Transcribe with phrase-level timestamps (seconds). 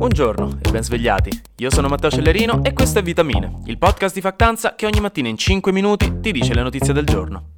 [0.00, 1.42] Buongiorno e ben svegliati.
[1.56, 5.28] Io sono Matteo Cellerino e questo è Vitamine, il podcast di Factanza che ogni mattina
[5.28, 7.56] in 5 minuti ti dice le notizie del giorno.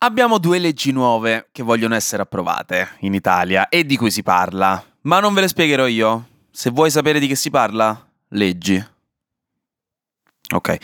[0.00, 4.84] Abbiamo due leggi nuove che vogliono essere approvate in Italia e di cui si parla,
[5.00, 6.28] ma non ve le spiegherò io.
[6.50, 8.86] Se vuoi sapere di che si parla, leggi.
[10.54, 10.76] Ok.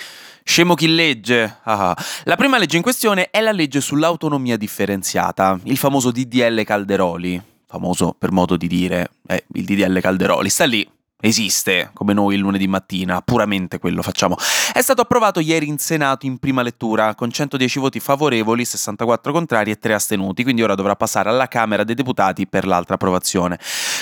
[0.42, 1.58] Scemo chi legge.
[1.64, 2.04] Ah, ah.
[2.24, 8.14] La prima legge in questione è la legge sull'autonomia differenziata, il famoso DDL Calderoli, famoso
[8.16, 10.50] per modo di dire, è il DDL Calderoli.
[10.50, 10.86] Sta lì,
[11.24, 14.36] esiste, come noi il lunedì mattina, puramente quello facciamo.
[14.72, 19.70] È stato approvato ieri in Senato in prima lettura, con 110 voti favorevoli, 64 contrari
[19.70, 23.58] e 3 astenuti, quindi ora dovrà passare alla Camera dei Deputati per l'altra approvazione.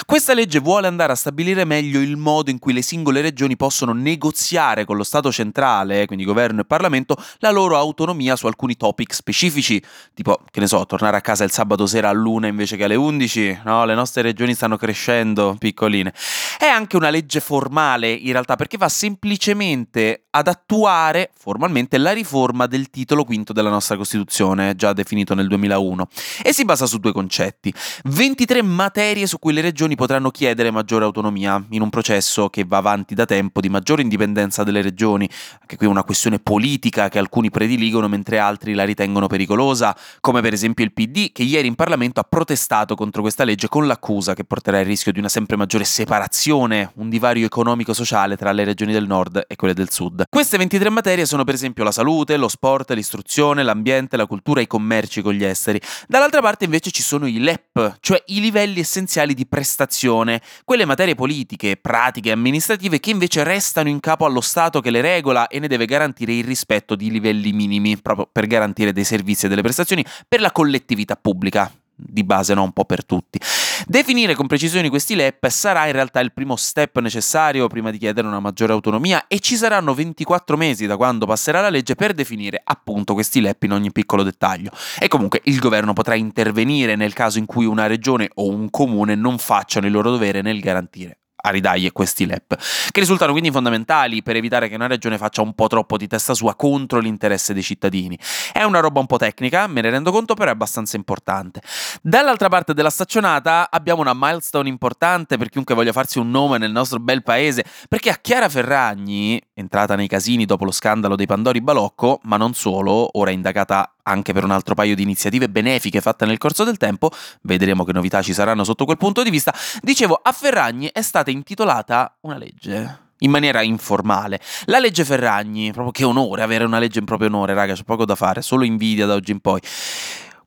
[0.06, 3.92] Questa legge vuole andare a stabilire meglio il modo in cui le singole regioni possono
[3.92, 9.12] negoziare con lo Stato centrale, quindi governo e Parlamento, la loro autonomia su alcuni topic
[9.12, 9.82] specifici,
[10.14, 13.60] tipo, che ne so, tornare a casa il sabato sera all'una invece che alle 11,
[13.64, 16.14] no, le nostre regioni stanno crescendo, piccoline.
[16.58, 22.66] È anche una legge formale in realtà perché va semplicemente ad attuare formalmente la riforma
[22.66, 26.08] del titolo quinto della nostra Costituzione, già definito nel 2001,
[26.42, 27.72] e si basa su due concetti.
[28.04, 32.76] 23 materie su cui le regioni potranno chiedere maggiore autonomia in un processo che va
[32.76, 35.28] avanti da tempo di maggiore indipendenza delle regioni,
[35.60, 40.40] anche qui è una questione politica che alcuni prediligono mentre altri la ritengono pericolosa, come
[40.40, 44.34] per esempio il PD che ieri in Parlamento ha protestato contro questa legge con l'accusa
[44.34, 48.92] che porterà il rischio di una sempre maggiore separazione, un divario economico-sociale tra le regioni
[48.92, 50.24] del nord e quelle del sud.
[50.28, 54.66] Queste 23 materie sono per esempio la salute, lo sport, l'istruzione, l'ambiente, la cultura i
[54.66, 55.80] commerci con gli esteri.
[56.06, 61.14] Dall'altra parte invece ci sono i LEP, cioè i livelli essenziali di prestazione, quelle materie
[61.14, 65.58] politiche, pratiche e amministrative che invece restano in capo allo Stato che le regola e
[65.58, 69.62] ne deve garantire il rispetto di livelli minimi, proprio per garantire dei servizi e delle
[69.62, 72.62] prestazioni per la collettività pubblica di base, no?
[72.62, 73.38] un po' per tutti.
[73.86, 78.26] Definire con precisione questi LEP sarà in realtà il primo step necessario prima di chiedere
[78.26, 82.60] una maggiore autonomia e ci saranno 24 mesi da quando passerà la legge per definire
[82.62, 84.70] appunto questi LEP in ogni piccolo dettaglio.
[84.98, 89.14] E comunque il governo potrà intervenire nel caso in cui una regione o un comune
[89.14, 92.56] non facciano il loro dovere nel garantire a ridaglie questi LEP,
[92.90, 96.34] che risultano quindi fondamentali per evitare che una regione faccia un po' troppo di testa
[96.34, 98.18] sua contro l'interesse dei cittadini.
[98.52, 101.60] È una roba un po' tecnica, me ne rendo conto, però è abbastanza importante.
[102.02, 106.72] Dall'altra parte della staccionata abbiamo una milestone importante per chiunque voglia farsi un nome nel
[106.72, 111.60] nostro bel paese, perché a Chiara Ferragni, entrata nei casini dopo lo scandalo dei Pandori
[111.60, 116.26] Balocco, ma non solo, ora indagata anche per un altro paio di iniziative benefiche fatte
[116.26, 117.10] nel corso del tempo,
[117.42, 121.30] vedremo che novità ci saranno sotto quel punto di vista, dicevo, a Ferragni è stata
[121.30, 124.40] intitolata una legge in maniera informale.
[124.66, 128.04] La legge Ferragni, proprio che onore avere una legge in proprio onore, raga, c'è poco
[128.04, 129.60] da fare, solo invidia da oggi in poi.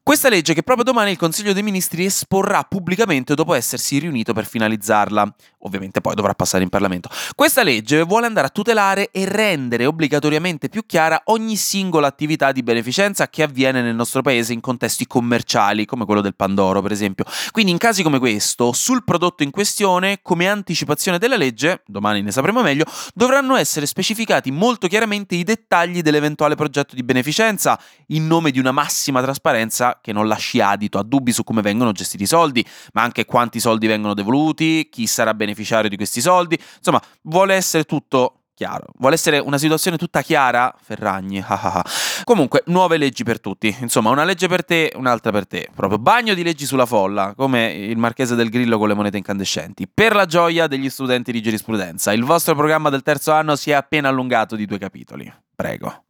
[0.05, 4.45] Questa legge che proprio domani il Consiglio dei Ministri esporrà pubblicamente dopo essersi riunito per
[4.45, 5.33] finalizzarla.
[5.59, 7.09] Ovviamente poi dovrà passare in Parlamento.
[7.33, 12.63] Questa legge vuole andare a tutelare e rendere obbligatoriamente più chiara ogni singola attività di
[12.63, 17.23] beneficenza che avviene nel nostro paese in contesti commerciali, come quello del Pandoro, per esempio.
[17.51, 22.31] Quindi in casi come questo, sul prodotto in questione, come anticipazione della legge, domani ne
[22.31, 28.51] sapremo meglio, dovranno essere specificati molto chiaramente i dettagli dell'eventuale progetto di beneficenza, in nome
[28.51, 32.27] di una massima trasparenza che non lasci adito a dubbi su come vengono gestiti i
[32.27, 36.57] soldi, ma anche quanti soldi vengono devoluti, chi sarà beneficiario di questi soldi.
[36.77, 38.87] Insomma, vuole essere tutto chiaro.
[38.97, 41.43] Vuole essere una situazione tutta chiara, Ferragni.
[42.23, 43.75] Comunque, nuove leggi per tutti.
[43.81, 45.69] Insomma, una legge per te, un'altra per te.
[45.73, 49.87] Proprio bagno di leggi sulla folla, come il Marchese del Grillo con le monete incandescenti.
[49.91, 53.73] Per la gioia degli studenti di giurisprudenza, il vostro programma del terzo anno si è
[53.73, 55.31] appena allungato di due capitoli.
[55.55, 56.03] Prego.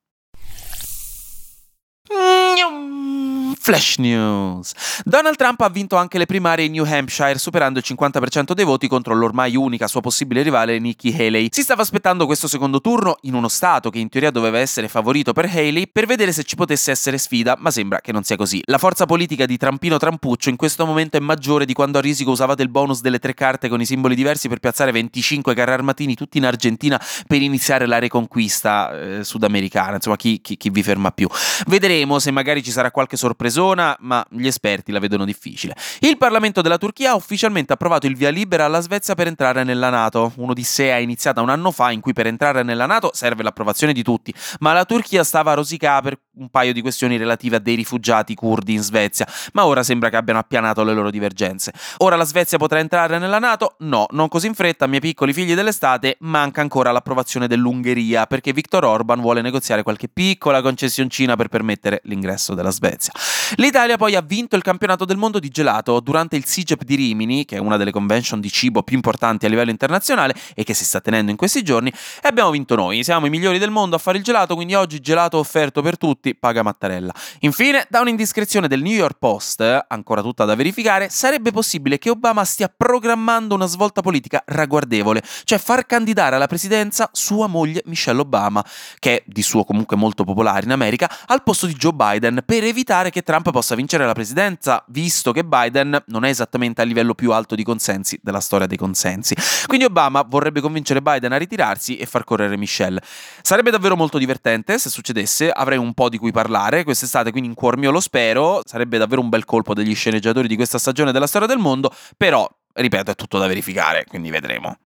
[3.63, 4.73] Flash News.
[5.05, 8.89] Donald Trump ha vinto anche le primarie in New Hampshire, superando il 50% dei voti
[8.89, 11.47] contro l'ormai unica sua possibile rivale Nikki Haley.
[11.49, 15.31] Si stava aspettando questo secondo turno in uno stato che in teoria doveva essere favorito
[15.31, 18.61] per Haley per vedere se ci potesse essere sfida, ma sembra che non sia così.
[18.65, 22.31] La forza politica di Trampino Trampuccio in questo momento è maggiore di quando a risico
[22.31, 26.15] usavate il bonus delle tre carte con i simboli diversi per piazzare 25 carri armatini
[26.15, 29.95] tutti in Argentina per iniziare la reconquista eh, sudamericana.
[29.95, 31.29] Insomma, chi, chi, chi vi ferma più?
[31.67, 35.75] Vedremo se magari ci sarà qualche sorpresa presona, ma gli esperti la vedono difficile.
[35.99, 39.91] Il Parlamento della Turchia ha ufficialmente approvato il via libera alla Svezia per entrare nella
[39.91, 40.31] Nato.
[40.37, 44.33] Un'odissea iniziata un anno fa in cui per entrare nella Nato serve l'approvazione di tutti,
[44.59, 48.33] ma la Turchia stava a rosicare per un paio di questioni relative a dei rifugiati
[48.33, 51.71] curdi in Svezia, ma ora sembra che abbiano appianato le loro divergenze.
[51.97, 53.75] Ora la Svezia potrà entrare nella Nato?
[53.79, 58.83] No, non così in fretta, miei piccoli figli dell'estate, manca ancora l'approvazione dell'Ungheria, perché Viktor
[58.83, 63.13] Orban vuole negoziare qualche piccola concessioncina per permettere l'ingresso della Svezia.
[63.55, 67.45] L'Italia poi ha vinto il campionato del mondo di gelato durante il SIGEP di Rimini,
[67.45, 70.85] che è una delle convention di cibo più importanti a livello internazionale e che si
[70.85, 73.03] sta tenendo in questi giorni, e abbiamo vinto noi.
[73.03, 76.35] Siamo i migliori del mondo a fare il gelato, quindi oggi gelato offerto per tutti,
[76.35, 77.13] paga Mattarella.
[77.39, 82.43] Infine, da un'indiscrezione del New York Post, ancora tutta da verificare, sarebbe possibile che Obama
[82.43, 88.63] stia programmando una svolta politica ragguardevole, cioè far candidare alla presidenza sua moglie Michelle Obama,
[88.99, 92.63] che è di suo comunque molto popolare in America, al posto di Joe Biden per
[92.63, 97.15] evitare che Trump possa vincere la presidenza, visto che Biden non è esattamente a livello
[97.15, 99.35] più alto di consensi della storia dei consensi.
[99.65, 103.01] Quindi Obama vorrebbe convincere Biden a ritirarsi e far correre Michelle.
[103.41, 107.55] Sarebbe davvero molto divertente se succedesse, avrei un po' di cui parlare quest'estate, quindi in
[107.55, 111.25] cuor mio lo spero, sarebbe davvero un bel colpo degli sceneggiatori di questa stagione della
[111.25, 114.77] storia del mondo, però, ripeto, è tutto da verificare, quindi vedremo.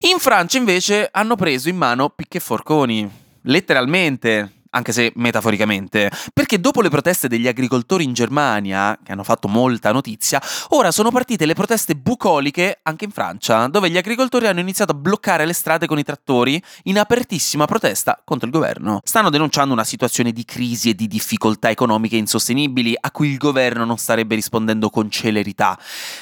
[0.00, 3.10] In Francia invece hanno preso in mano picche e forconi,
[3.44, 9.48] letteralmente anche se metaforicamente, perché dopo le proteste degli agricoltori in Germania, che hanno fatto
[9.48, 14.60] molta notizia, ora sono partite le proteste bucoliche anche in Francia, dove gli agricoltori hanno
[14.60, 19.00] iniziato a bloccare le strade con i trattori in apertissima protesta contro il governo.
[19.02, 23.86] Stanno denunciando una situazione di crisi e di difficoltà economiche insostenibili a cui il governo
[23.86, 25.78] non starebbe rispondendo con celerità.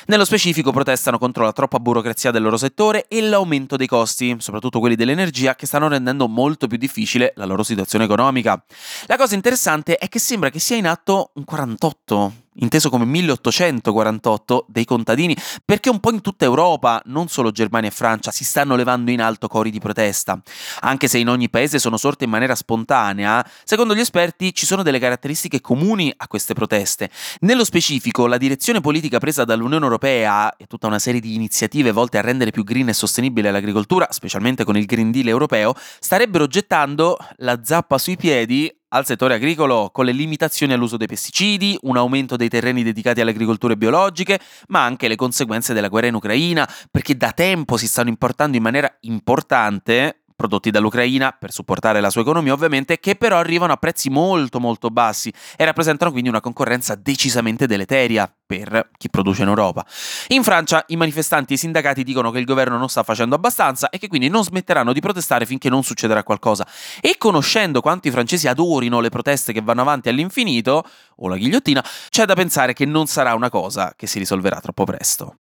[0.06, 4.78] Nello specifico protestano contro la troppa burocrazia del loro settore e l'aumento dei costi, soprattutto
[4.78, 8.62] quelli dell'energia, che stanno rendendo molto più difficile la loro situazione economica economica.
[9.06, 14.66] La cosa interessante è che sembra che sia in atto un 48 inteso come 1848
[14.68, 18.76] dei contadini, perché un po' in tutta Europa, non solo Germania e Francia, si stanno
[18.76, 20.40] levando in alto cori di protesta.
[20.80, 24.82] Anche se in ogni paese sono sorte in maniera spontanea, secondo gli esperti ci sono
[24.82, 27.10] delle caratteristiche comuni a queste proteste.
[27.40, 32.18] Nello specifico, la direzione politica presa dall'Unione Europea e tutta una serie di iniziative volte
[32.18, 37.16] a rendere più green e sostenibile l'agricoltura, specialmente con il Green Deal europeo, starebbero gettando
[37.36, 42.37] la zappa sui piedi al settore agricolo con le limitazioni all'uso dei pesticidi, un aumento
[42.37, 44.38] dei terreni dedicati alle agricolture biologiche,
[44.69, 48.62] ma anche le conseguenze della guerra in Ucraina, perché da tempo si stanno importando in
[48.62, 54.10] maniera importante prodotti dall'Ucraina per supportare la sua economia ovviamente, che però arrivano a prezzi
[54.10, 59.84] molto molto bassi e rappresentano quindi una concorrenza decisamente deleteria per chi produce in Europa.
[60.28, 63.88] In Francia i manifestanti e i sindacati dicono che il governo non sta facendo abbastanza
[63.90, 66.66] e che quindi non smetteranno di protestare finché non succederà qualcosa.
[67.00, 70.84] E conoscendo quanto i francesi adorino le proteste che vanno avanti all'infinito,
[71.16, 74.84] o la ghigliottina, c'è da pensare che non sarà una cosa che si risolverà troppo
[74.84, 75.37] presto.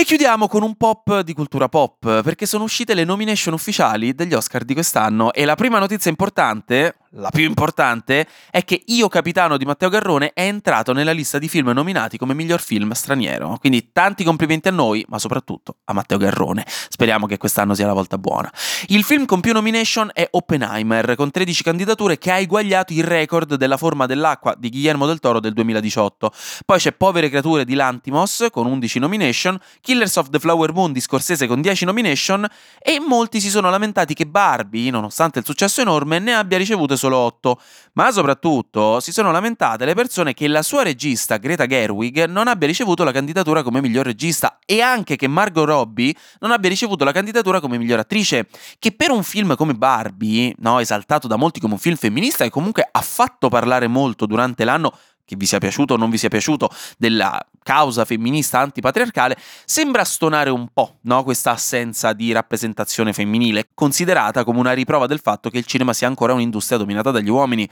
[0.00, 4.32] E chiudiamo con un pop di cultura pop, perché sono uscite le nomination ufficiali degli
[4.32, 9.56] Oscar di quest'anno e la prima notizia importante, la più importante, è che Io Capitano
[9.56, 13.56] di Matteo Garrone è entrato nella lista di film nominati come miglior film straniero.
[13.58, 16.64] Quindi tanti complimenti a noi, ma soprattutto a Matteo Garrone.
[16.66, 18.52] Speriamo che quest'anno sia la volta buona.
[18.86, 23.54] Il film con più nomination è Oppenheimer, con 13 candidature che ha eguagliato il record
[23.54, 26.32] della forma dell'acqua di Guillermo del Toro del 2018.
[26.64, 31.00] Poi c'è Povere creature di Lantimos con 11 nomination, Killers of the Flower Moon di
[31.00, 32.46] Scorsese con 10 nomination
[32.78, 37.16] e molti si sono lamentati che Barbie, nonostante il successo enorme, ne abbia ricevute solo
[37.16, 37.58] 8,
[37.94, 42.66] ma soprattutto si sono lamentate le persone che la sua regista Greta Gerwig non abbia
[42.66, 47.12] ricevuto la candidatura come miglior regista e anche che Margot Robbie non abbia ricevuto la
[47.12, 48.48] candidatura come miglior attrice,
[48.78, 52.50] che per un film come Barbie, no, esaltato da molti come un film femminista e
[52.50, 54.92] comunque ha fatto parlare molto durante l'anno
[55.30, 56.68] che vi sia piaciuto o non vi sia piaciuto,
[56.98, 61.22] della causa femminista antipatriarcale, sembra stonare un po' no?
[61.22, 66.08] questa assenza di rappresentazione femminile, considerata come una riprova del fatto che il cinema sia
[66.08, 67.68] ancora un'industria dominata dagli uomini.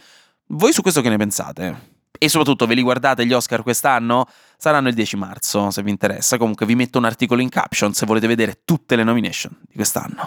[0.51, 1.97] Voi su questo che ne pensate?
[2.17, 4.27] E soprattutto ve li guardate gli Oscar quest'anno?
[4.57, 6.39] Saranno il 10 marzo, se vi interessa.
[6.39, 10.27] Comunque vi metto un articolo in caption se volete vedere tutte le nomination di quest'anno.